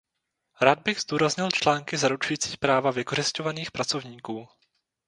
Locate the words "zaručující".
1.97-2.57